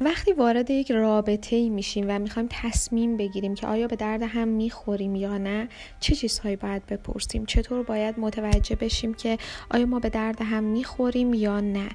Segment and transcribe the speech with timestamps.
[0.00, 4.48] وقتی وارد یک رابطه ای میشیم و می‌خوایم تصمیم بگیریم که آیا به درد هم
[4.48, 5.68] می‌خوریم یا نه
[6.00, 9.38] چه چیزهایی باید بپرسیم؟ چطور باید متوجه بشیم که
[9.70, 11.88] آیا ما به درد هم می‌خوریم یا نه؟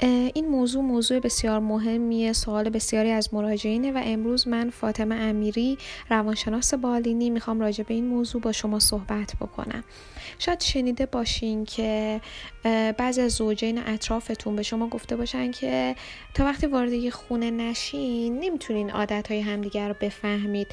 [0.00, 2.32] این موضوع موضوع بسیار مهمیه.
[2.32, 5.78] سوال بسیاری از مراجعینه و امروز من فاطمه امیری
[6.10, 9.84] روانشناس بالینی می‌خوام راجع به این موضوع با شما صحبت بکنم.
[10.38, 12.20] شاید شنیده باشین که
[12.98, 15.96] بعضی از زوجین اطرافتون به شما گفته باشن که
[16.34, 20.66] تا وقتی وارد یه خونه نشین نمی‌تونین عادت های همدیگر رو بفهمید.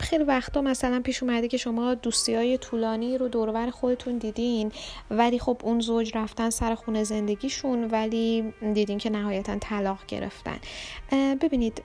[0.00, 4.72] خیلی وقتا مثلا پیش اومده که شما دوستی های طولانی رو دورور خودتون دیدین
[5.10, 8.31] ولی خب اون زوج رفتن سر خونه زندگیشون ولی
[8.74, 10.58] دیدین که نهایتا طلاق گرفتن.
[11.42, 11.82] ببینید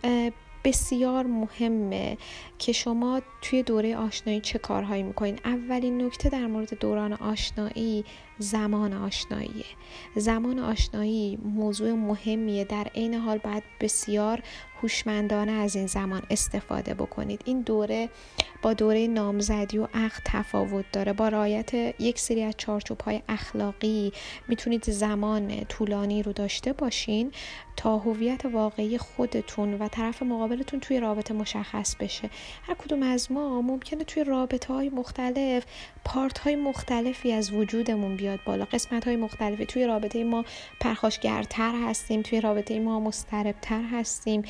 [0.67, 2.17] بسیار مهمه
[2.59, 5.39] که شما توی دوره آشنایی چه کارهایی می‌کنین.
[5.45, 8.05] اولین نکته در مورد دوران آشنایی
[8.39, 9.65] زمان آشناییه.
[10.15, 12.63] زمان آشنایی موضوع مهمیه.
[12.63, 14.41] در عین حال باید بسیار
[14.81, 17.41] هوشمندانه از این زمان استفاده بکنید.
[17.45, 18.09] این دوره
[18.61, 21.13] با دوره نامزدی و عقد تفاوت داره.
[21.13, 24.11] با رعایت یک سری از چارچوب های اخلاقی
[24.47, 27.31] می‌تونید زمان طولانی رو داشته باشین
[27.75, 30.23] تا هویت واقعی خودتون و طرف
[30.57, 32.29] مقابلتون توی رابطه مشخص بشه.
[32.63, 35.65] هر کدوم از ما ممکنه توی رابطه های مختلف
[36.05, 38.65] پارت های مختلفی از وجودمون بیاد بالا.
[38.65, 40.45] قسمت های مختلفی توی رابطه ما
[40.79, 44.43] پرخاشگرتر هستیم توی رابطه ما مستربتر هستیم.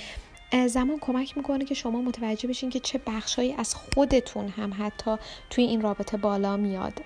[0.68, 5.16] زمان کمک می‌کنه که شما متوجه بشین که چه بخشهایی از خودتون هم حتی
[5.50, 7.02] توی این رابطه بالا میاد.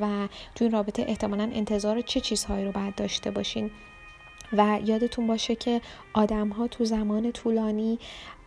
[0.00, 3.70] و توی این رابطه احتمالا انتظار چه چیزهایی رو باید داشته باشین.
[4.52, 5.80] و یادتون باشه که
[6.12, 7.98] آدم ها تو زمان طولانی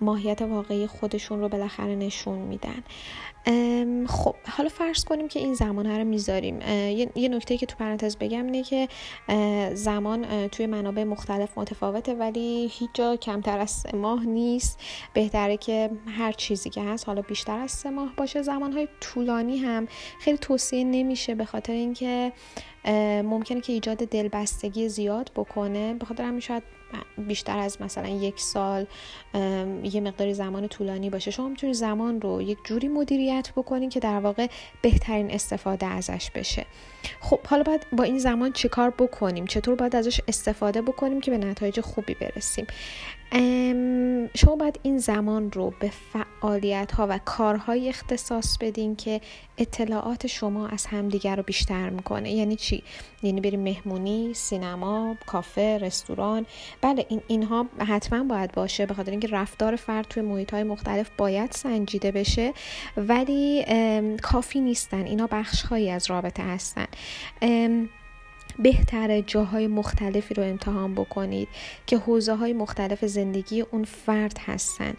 [0.01, 2.83] ماهیت واقعی خودشون رو بالاخره نشون میدن.
[4.07, 6.61] خب حالا فرض کنیم که این زمان رو می‌ذاریم.
[7.15, 8.87] یه نکته که تو پرانتز بگم اینه که
[9.73, 14.79] زمان توی منابع مختلف متفاوته ولی هیچ جا کمتر از سه ماه نیست.
[15.13, 18.41] بهتره که هر چیزی که هست حالا بیشتر از سه ماه باشه.
[18.41, 19.87] زمانهای طولانی هم
[20.19, 22.33] خیلی توصیه نمیشه به خاطر اینکه
[23.23, 25.93] ممکنه که ایجاد دلبستگی زیاد بکنه.
[25.93, 26.63] به خاطر همین شاید
[27.17, 28.85] بیشتر از مثلا یک سال
[29.83, 31.31] یه مقداری زمان طولانی باشه.
[31.31, 34.47] شما می‌تونید زمان رو یک جوری مدیریت بکنید که در واقع
[34.81, 36.65] بهترین استفاده ازش بشه.
[37.21, 41.37] خب حالا باید با این زمان چیکار بکنیم؟ چطور باید ازش استفاده بکنیم که به
[41.37, 42.67] نتایج خوبی برسیم؟
[44.35, 49.21] شما باید این زمان رو به فعالیت ها و کارهای اختصاص بدین که
[49.57, 52.31] اطلاعات شما از همدیگر رو بیشتر می‌کنه.
[52.31, 52.83] یعنی چی؟
[53.23, 56.45] یعنی بریم مهمونی سینما کافه رستوران.
[56.81, 61.09] بله این اینها حتما باید باشه به خاطر اینکه رفتار فرد توی محیط های مختلف
[61.17, 62.53] باید سنجیده بشه
[62.97, 63.65] ولی
[64.23, 65.05] کافی نیستن.
[65.05, 66.87] اینا بخش هایی از رابطه هستن.
[68.59, 71.47] بهتره جاهای مختلفی رو امتحان بکنید
[71.85, 74.93] که حوزه های مختلف زندگی اون فرد هستن.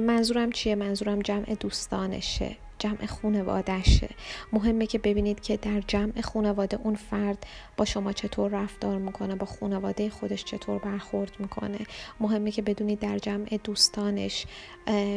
[0.00, 2.56] منظورم چیه؟ منظورم جمع دوستانشه.
[2.78, 4.08] جمع خونوادهشه
[4.52, 7.46] مهمه که ببینید که در جمع خونواده اون فرد
[7.76, 11.78] با شما چطور رفتار می‌کنه با خونواده خودش چطور برخورد می‌کنه.
[12.20, 14.46] مهمه که بدونید در جمع دوستانش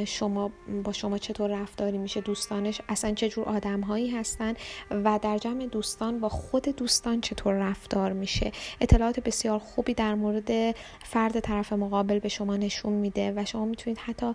[0.05, 0.51] شما
[0.83, 4.53] با شما چطور رفتاری میشه دوستانش اصلا چه جور آدم هایی هستن
[4.91, 8.51] و در جمع دوستان با خود دوستان چطور رفتار میشه.
[8.81, 13.97] اطلاعات بسیار خوبی در مورد فرد طرف مقابل به شما نشون میده و شما می‌تونید
[13.97, 14.33] حتی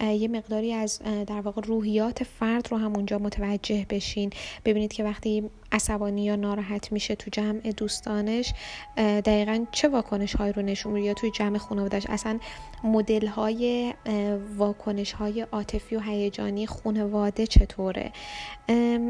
[0.00, 4.32] یه مقداری از در واقع روحیات فرد رو هم اونجا متوجه بشین.
[4.64, 8.54] ببینید که وقتی عصبانی یا ناراحت میشه تو جمع دوستانش
[8.96, 12.38] دقیقا چه واکنش های رو نشون میده؟ یا توی جمع خانوادهش اصلا
[12.84, 13.94] مدل های
[14.56, 18.12] واکنش های عاطفی و هیجانی خانواده چطوره؟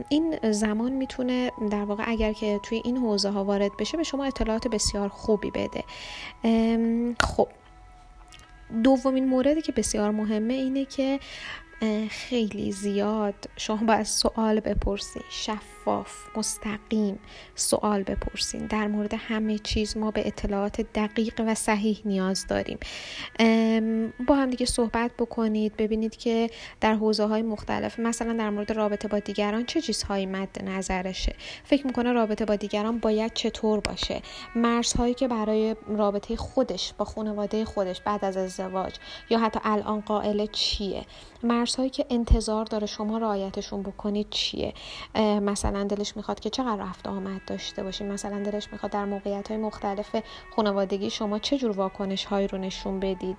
[0.08, 4.24] این زمان می‌تونه در واقع اگر که توی این حوزه ها وارد بشه به شما
[4.24, 5.84] اطلاعات بسیار خوبی بده.
[7.20, 7.48] خب
[8.84, 11.20] دومین موردی که بسیار مهمه اینه که
[12.10, 15.75] خیلی زیاد شما باید سوال بپرسید شفاف.
[16.36, 17.18] مستقیم
[17.54, 18.66] سوال بپرسین.
[18.66, 22.78] در مورد همه چیز ما به اطلاعات دقیق و صحیح نیاز داریم.
[24.26, 26.50] با هم دیگه صحبت بکنید ببینید که
[26.80, 31.34] در حوزه های مختلف مثلا در مورد رابطه با دیگران چه چیزهایی مد نظرشه.
[31.64, 34.22] فکر می‌کنه رابطه با دیگران باید چطور باشه؟
[34.54, 38.94] مرزهایی که برای رابطه خودش با خانواده خودش بعد از ازدواج
[39.30, 41.04] یا حتی الان قائل چیه؟
[41.42, 44.74] مرزهایی که انتظار داره شما رعایتشون بکنید چیه؟
[45.16, 49.60] مثلا دلش می‌خواد که چقدر رفت آمد داشته باشید مثلا دلش می‌خواد در موقعیت های
[49.60, 50.16] مختلف
[50.56, 53.36] خانوادگی شما چه جور واکنش هایی رو نشون بدید؟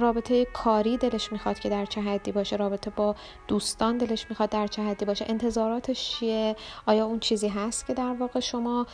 [0.00, 3.16] رابطه کاری دلش می‌خواد که در چه حدی باشه؟ رابطه با
[3.48, 8.12] دوستان دلش می‌خواد در چه حدی باشه؟ انتظاراتش چیه؟ آیا اون چیزی هست که در
[8.12, 8.86] واقع شما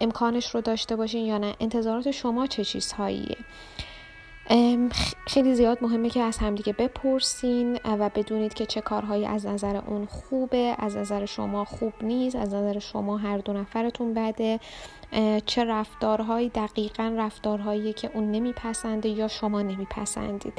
[0.00, 3.36] امکانش رو داشته باشین یا نه؟ انتظارات شما چه چیزهاییه؟
[5.26, 10.06] خیلی زیاد مهمه که از همدیگه بپرسین و بدونید که چه کارهایی از نظر اون
[10.06, 14.60] خوبه از نظر شما خوب نیست از نظر شما هر دو نفرتون بده.
[15.46, 20.52] چه رفتارهایی دقیقا رفتارهایی که اون نمیپسنده یا شما نمیپسندید.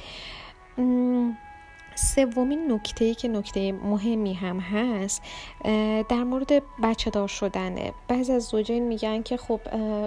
[1.95, 5.21] سومین نکته که نکته مهمی هم هست
[6.09, 7.93] در مورد بچه دار شدنه.
[8.07, 9.59] بعضی از زوجین میگن که خب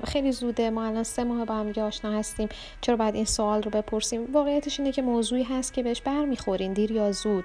[0.04, 2.48] خیلی زوده ما الان سه ماه با هم آشنا هستیم
[2.80, 6.92] چرا باید این سوال رو بپرسیم؟ واقعیتش اینه که موضوعی هست که بهش برمیخورین دیر
[6.92, 7.44] یا زود.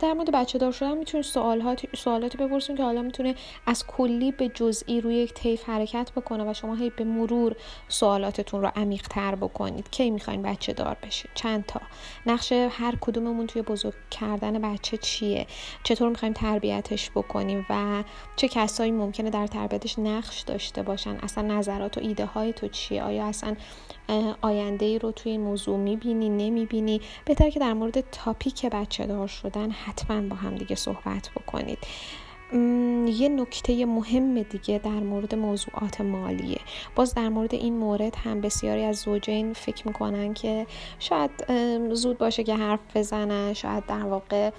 [0.00, 3.34] در مورد بچه دار شدن می‌تونید سوالات سوالاتی بپرسیم که حالا می‌تونه
[3.66, 7.56] از کلی به جزئی روی یک طیف حرکت بکنه و شما هی به مرور
[7.88, 9.90] سوالاتتون رو عمیق تر بکنید.
[9.90, 11.80] کی می‌خواین بچه دار بشید چند تا
[12.26, 15.46] نقشه هر کدوممون توی بزرگ کردن بچه چیه؟
[15.84, 18.04] چطور می‌خوایم تربیتش بکنیم؟ و
[18.36, 23.02] چه کسایی ممکنه در تربیتش نقش داشته باشن؟ اصلا نظرات و ایده های تو چیه؟
[23.02, 23.56] آیا اصلا
[24.40, 29.26] آینده ای رو توی این موضوع می‌بینی نمی‌بینی؟ بهتر که در مورد تاپیک بچه دار
[29.26, 31.78] شدن حتما با هم دیگه صحبت بکنید.
[33.06, 36.60] یه نکته مهم دیگه در مورد موضوعات مالیه.
[36.94, 40.66] باز در مورد این مورد هم بسیاری از زوجین فکر می‌کنن که
[40.98, 41.30] شاید
[41.92, 44.50] زود باشه که حرف بزنن شاید در واقع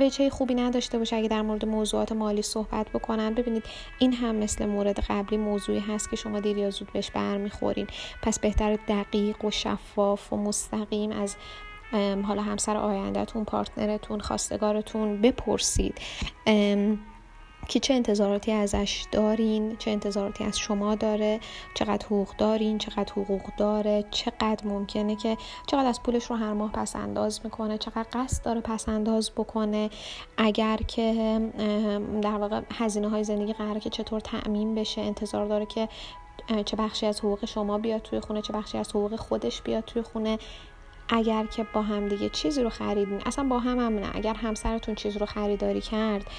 [0.00, 3.34] وجهه خوبی نداشته باشه اگه در مورد موضوعات مالی صحبت بکنن.
[3.34, 3.64] ببینید
[3.98, 7.86] این هم مثل مورد قبلی موضوعی هست که شما دیر یا زود بهش برمیخورین.
[8.22, 11.36] پس بهتر دقیق و شفاف و مستقیم از
[12.26, 16.00] حالا همسر آیندهتون پارتنرتون خواستگارتون بپرسید.
[17.68, 21.40] که چه انتظاراتی ازش دارین؟ چه انتظاراتی از شما داره؟
[21.74, 25.36] چقدر حقوق دارین؟ چقدر حقوق داره؟ چقدر ممکنه که
[25.66, 29.90] چقدر از پولش رو هر ماه پس انداز می‌کنه؟ چقدر قصد داره پس انداز بکنه؟
[30.36, 31.40] اگر که
[32.22, 35.88] در واقع هزینه های زندگی قراره که چطور تأمین بشه؟ انتظار داره که
[36.64, 40.02] چه بخشی از حقوق شما بیاد توی خونه چه بخشی از حقوق خودش بیاد توی
[40.02, 40.38] خونه؟
[41.08, 44.10] اگر که با هم دیگه چیزی رو خریدین اصلا با هم هم نه.
[44.14, 46.30] اگر همسرتون چیز رو خریداری کرد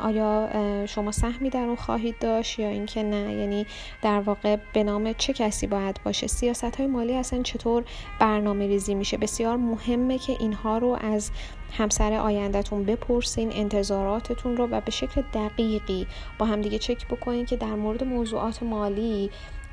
[0.00, 0.48] آیا
[0.86, 3.66] شما سهمی در اون خواهید داشت یا اینکه نه؟ یعنی
[4.02, 7.84] در واقع به نام چه کسی باید باشه؟ سیاست های مالی اصلا چطور
[8.20, 11.30] برنامه ریزی میشه؟ بسیار مهمه که اینها رو از
[11.78, 16.06] همسر آیندهتون بپرسین انتظاراتتون رو و به شکل دقیقی
[16.38, 19.30] با همدیگه چک بکنین که در مورد موضوعات مالی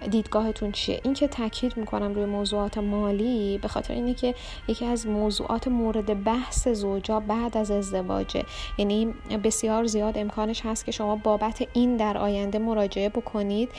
[0.09, 4.35] دیدگاهتون چیه؟ این که تاکید می‌کنم روی موضوعات مالی به خاطر اینه که
[4.67, 8.45] یکی از موضوعات مورد بحث زوجا بعد از ازدواجه.
[8.77, 9.05] یعنی
[9.43, 13.69] بسیار زیاد امکانش هست که شما بابت این در آینده مراجعه بکنید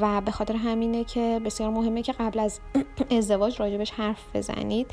[0.00, 2.60] و به خاطر همینه که بسیار مهمه که قبل از
[3.18, 4.90] ازدواج راجبش حرف بزنید.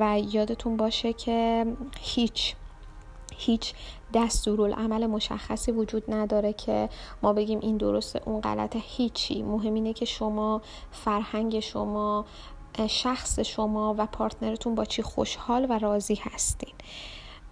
[0.00, 1.66] و یادتون باشه که
[2.00, 2.54] هیچ
[3.36, 3.74] هیچ
[4.14, 6.88] دستورالعمل مشخصی وجود نداره که
[7.22, 8.78] ما بگیم این درسته اون غلطه.
[8.78, 9.42] هیچی.
[9.42, 12.24] مهم اینه که شما فرهنگ شما
[12.88, 16.74] شخص شما و پارتنرتون با چی خوشحال و راضی هستین.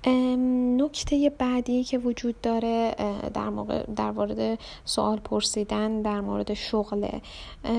[0.06, 2.94] نکته بعدی که وجود داره
[3.34, 7.22] در, موقع در مورد سوال پرسیدن در مورد شغله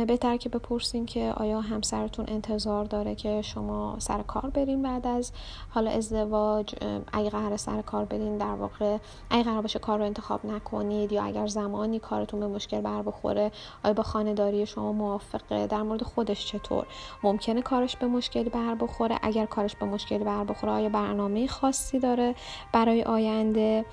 [0.07, 5.31] بهتر که بپرسیم که آیا همسرتون انتظار داره که شما سر کار برین بعد از
[5.69, 6.75] حالا ازدواج؟
[7.13, 8.97] اگه قرار سر کار برین در واقع
[9.29, 13.51] اگه قرار باشه کار رو انتخاب نکنید یا اگر زمانی کارتون به مشکل بر بخوره
[13.83, 16.85] آیا با خانهداری شما موافقه؟ در مورد خودش چطور؟
[17.23, 21.99] ممکنه کارش به مشکلی بر بخوره؟ اگر کارش به مشکلی بر بخوره آیا برنامه خاصی
[21.99, 22.35] داره داره
[22.73, 23.85] برای آینده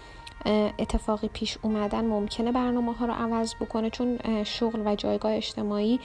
[0.79, 6.01] اتفاقی پیش اومدن ممکنه برنامه ها رو عوض بکنه چون شغل و جایگاه اجتماعی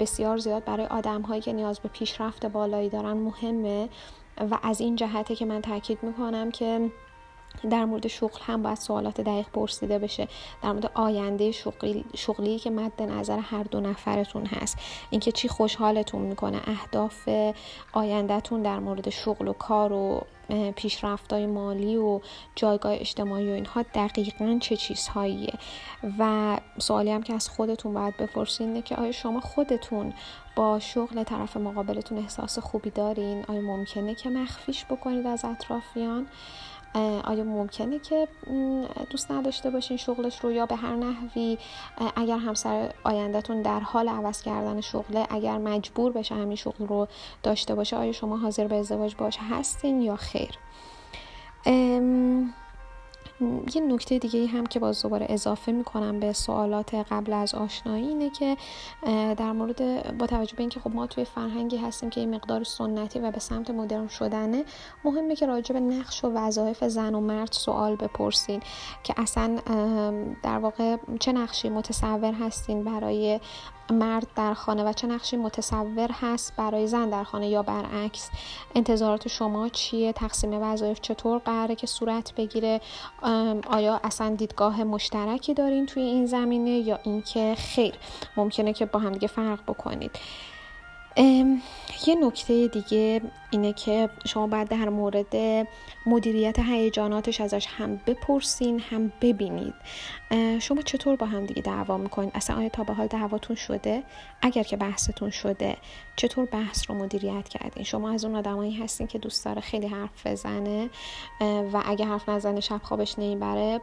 [0.00, 3.88] بسیار زیاد برای آدم هایی که نیاز به پیشرفت بالایی دارن مهمه.
[4.50, 6.90] و از این جهته که من تاکید می‌کنم که
[7.70, 10.28] در مورد شغل هم باید سوالات دقیق پرسیده بشه.
[10.62, 14.78] در مورد آینده شغلی, شغلی که مد نظر هر دو نفرتون هست.
[15.10, 16.60] اینکه چی خوشحالتون می‌کنه.
[16.66, 17.28] اهداف
[17.92, 20.22] آیندهتون در مورد شغل و کار و
[20.76, 22.20] پیشرفتهای مالی و
[22.54, 25.52] جایگاه اجتماعی و اینها دقیقا چه چیزهاییه؟
[26.18, 30.12] و سوالی هم که از خودتون باید بپرسین اینه که آیا شما خودتون
[30.56, 36.26] با شغل طرف مقابلتون احساس خوبی دارین؟ آیا ممکنه که مخفیش بکنید از اطرافیان؟
[37.24, 38.28] آیا ممکنه که
[39.10, 41.58] دوست نداشته باشین شغلش رو؟ یا به هر نحوی
[42.16, 47.08] اگر همسر آیندهتون در حال عوض کردن شغله اگر مجبور بشه همین شغل رو
[47.42, 50.58] داشته باشه آیا شما حاضر به ازدواج باشه هستین یا خیر؟
[53.74, 58.30] یه نکته دیگه هم که باز دوباره اضافه می‌کنم به سوالات قبل از آشنایی اینه
[58.30, 58.56] که
[59.34, 63.18] در مورد با توجه به اینکه خب ما توی فرهنگی هستیم که این مقدار سنتی
[63.18, 64.64] و به سمت مدرن شدنه
[65.04, 68.60] مهمه که راجع به نقش و وظایف زن و مرد سوال بپرسین
[69.02, 69.58] که اصلا
[70.42, 73.40] در واقع چه نقشی متصور هستین برای
[73.90, 78.30] مرد در خانه و چه نقشی متصور هست برای زن در خانه یا برعکس؟
[78.74, 82.80] انتظارات شما چیه؟ تقسیم وظایف چطور قراره که صورت بگیره؟
[83.70, 87.94] آیا اصلا دیدگاه مشترکی دارین توی این زمینه یا اینکه خیر
[88.36, 90.10] ممکنه که با هم دیگه فرق بکنید؟
[92.06, 95.66] یه نکته دیگه اینه که شما باید در مورد
[96.06, 99.74] مدیریت هیجاناتش ازش هم بپرسین هم ببینید.
[100.60, 104.02] شما چطور با هم دیگه دعوا می‌کنید اصلا آیا تا به حال دعواتون شده؟
[104.42, 105.76] اگر که بحثتون شده
[106.16, 110.26] چطور بحث رو مدیریت کردین؟ شما از اون آدمایی هستین که دوست داره خیلی حرف
[110.26, 110.90] بزنه
[111.72, 113.80] و اگه حرف نزنه شب خوابش نمی‌بره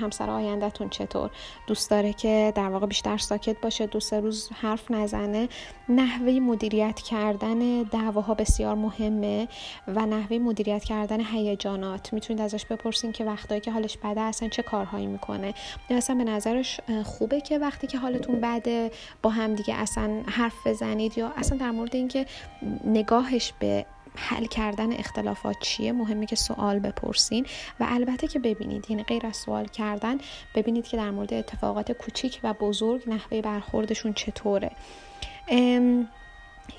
[0.00, 1.30] همسر آیندهتون چطور؟
[1.66, 5.48] دوست داره که در واقع بیشتر ساکت باشه دو روز حرف نزنه.
[5.88, 9.48] نحوه مدیریت کردن دعواها بسیار مهمه
[9.86, 12.12] و نحوه مدیریت کردن هیجانات.
[12.12, 15.54] می‌تونید ازش بپرسین که وقتایی که حالش بده اصلا چه کارهایی می‌کنه.
[15.90, 18.90] یا اصلا به نظرش خوبه که وقتی که حالتون بده
[19.22, 22.26] با هم دیگه اصلا حرف بزنید یا اصلا در مورد اینکه
[22.84, 27.46] نگاهش به حل کردن اختلافات چیه مهمه که سوال بپرسین.
[27.80, 30.18] و البته که ببینید یعنی غیر از سوال کردن
[30.54, 34.70] ببینید که در مورد اتفاقات کوچیک و بزرگ نحوه برخوردشون چطوره.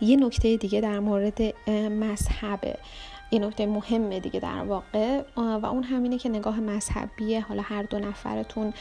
[0.01, 1.41] یه نکته دیگه در مورد
[1.91, 2.77] مذهبه.
[3.31, 7.99] یه نکته مهمه دیگه در واقع و اون همینه که نگاه مذهبیه حالا هر دو
[7.99, 8.73] نفرتون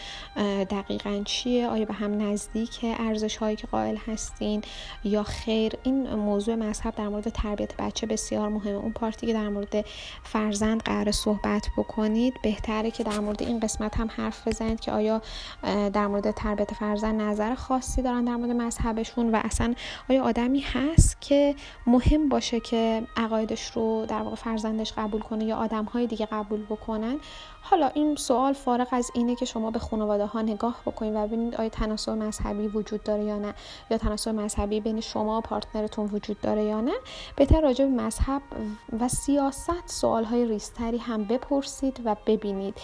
[0.70, 4.62] دقیقا چیه؟ آیا به هم نزدیک ارزش هایی که قائل هستین؟
[5.04, 8.76] یا خیر؟ این موضوع مذهب در مورد تربیت بچه بسیار مهمه.
[8.76, 9.84] اون پارتی که در مورد
[10.22, 15.22] فرزند قرار صحبت بکنید بهتره که در مورد این قسمت هم حرف بزنید که آیا
[15.92, 19.74] در مورد تربیت فرزند نظر خاصی دارن در مورد مذهبشون و اصلا
[20.10, 21.54] آیا آدمی هست که
[21.86, 26.62] مهم باشه که عقایدش رو در واقع فرزندش قبول کنه یا آدم های دیگه قبول
[26.62, 27.20] بکنن؟
[27.62, 31.54] حالا این سوال فارغ از اینه که شما به خانواده ها نگاه بکنید و ببینید
[31.54, 33.54] آیا تناسب مذهبی وجود داره یا نه
[33.90, 36.94] یا تناسب مذهبی بین شما و پارتنرتون وجود داره یا نه؟
[37.36, 38.42] بهتر راجع به مذهب
[39.00, 42.74] و سیاست سوال های ریستری هم بپرسید و ببینید.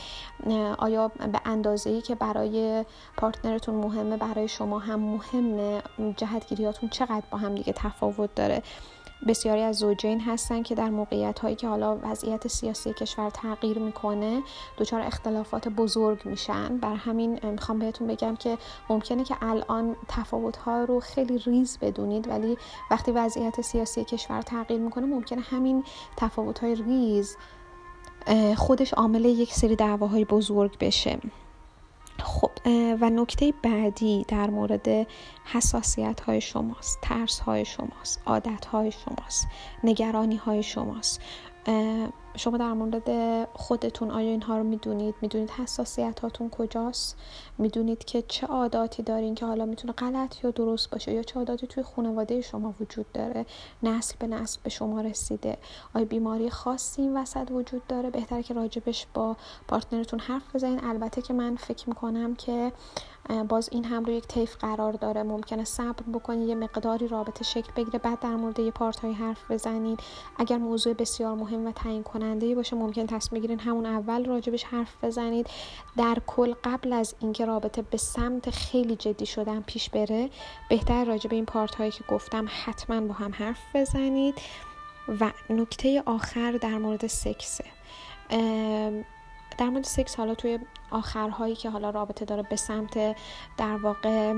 [0.79, 2.85] آیا به اندازه ای که برای
[3.17, 5.83] پارتنرتون مهمه برای شما هم مهمه
[6.17, 8.63] جهتگیریاتون چقدر با هم دیگه تفاوت داره؟
[9.29, 14.43] بسیاری از زوجین هستن که در موقعیت هایی که حالا وضعیت سیاسی کشور تغییر می‌کنه
[14.79, 16.77] دچار اختلافات بزرگ میشن.
[16.77, 18.59] بر همین می‌خوام بهتون بگم که
[18.91, 22.59] ممکنه که الان تفاوت ها رو خیلی ریز بدونید ولی
[22.91, 25.85] وقتی وضعیت سیاسی کشور تغییر می‌کنه ممکنه همین
[26.17, 27.37] تفاوت های ریز
[28.57, 31.19] خودش عامل یک سری دعواهای بزرگ بشه.
[32.25, 32.51] خب
[33.01, 35.07] و نکته بعدی در مورد
[35.45, 39.47] حساسیت های شماست ترس های شماست عادت های شماست
[39.85, 41.21] نگرانی های شماست
[42.37, 43.11] شما در مورد
[43.53, 47.17] خودتون آیا اینها رو می‌دونید؟ می‌دونید حساسیت هاتون کجاست؟
[47.59, 51.67] می‌دونید که چه عاداتی دارین که حالا می‌تونه غلط یا درست باشه یا چه عاداتی
[51.67, 53.47] توی خانواده شما وجود داره؟
[53.83, 55.59] نسل به نسل به شما رسیده.
[55.95, 59.37] آیا بیماری خاصی این وسط وجود داره؟ بهتره که راجبش با
[59.69, 60.85] پارتنرتون حرف بزنین.
[60.85, 62.73] البته که من فکر می‌کنم که
[63.49, 65.23] باز این هم رو یک طیف قرار داره.
[65.23, 69.51] ممکنه صبر بکنید یه مقداری رابطه شکل بگیره بعد در مورد یه پارت های حرف
[69.51, 70.01] بزنید
[70.39, 72.03] اگر موضوع بسیار مهم و تعیین
[72.57, 75.47] باشه ممکن تصمیم بگیرین همون اول راجبش حرف بزنید.
[75.97, 80.31] در کل قبل از اینکه رابطه به سمت خیلی جدی شدن پیش بره
[80.69, 84.35] بهتر راجب این پارت هایی که گفتم حتما با هم حرف بزنید.
[85.21, 87.65] و نکته آخر در مورد سکسه
[89.59, 90.59] در مورد سکس حالا توی
[90.95, 93.17] آخرهایی که حالا رابطه داره به سمت
[93.57, 94.35] در واقع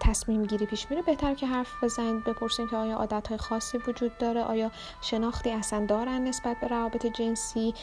[0.00, 4.18] تصمیم گیری پیش میره بهتر که حرف بزنید بپرسید که آیا عادت های خاصی وجود
[4.18, 7.74] داره؟ آیا شناختی اصلا دارن نسبت به روابط جنسی؟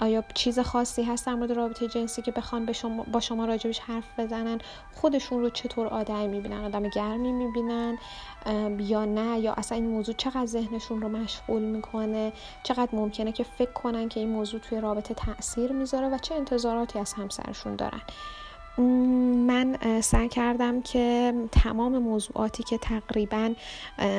[0.00, 3.78] آیا چیز خاصی هست در مورد رابطه جنسی که بخوان به شما با شما راجبش
[3.78, 4.58] حرف بزنن؟
[4.94, 7.98] خودشون رو چطور آدمی می‌بینن؟ آدم گرمی می‌بینن؟
[8.78, 12.32] یا نه؟ یا اصلا این موضوع چقدر ذهنشون رو مشغول می‌کنه؟
[12.62, 16.34] چقدر ممکنه که فکر کنن که این موضوع توی رابطه تاثیر می‌ذاره؟ و چه
[16.92, 18.00] انتظاراتی از همسرشون دارن.
[19.46, 23.54] من سعی کردم که تمام موضوعاتی که تقریبا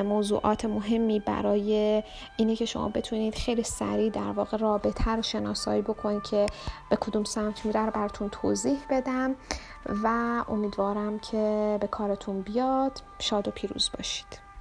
[0.06, 2.04] موضوعات مهمی برای
[2.38, 6.46] اینه که شما بتونید خیلی سریع در واقع رابطه رو شناسایی بکنید که
[6.90, 9.36] به کدوم سمت میره رو براتون توضیح بدم
[10.04, 10.08] و
[10.50, 13.02] امیدوارم که به کارتون بیاد.
[13.20, 14.53] شاد و پیروز باشید.